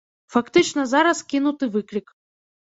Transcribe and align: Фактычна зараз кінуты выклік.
Фактычна 0.35 0.85
зараз 0.93 1.21
кінуты 1.35 1.71
выклік. 1.77 2.07